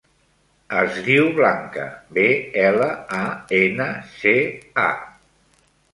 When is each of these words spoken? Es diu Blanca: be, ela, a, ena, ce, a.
Es 0.83 0.95
diu 1.07 1.27
Blanca: 1.39 1.85
be, 2.19 2.25
ela, 2.63 2.89
a, 3.21 3.23
ena, 3.61 3.91
ce, 4.23 4.35
a. 4.87 4.91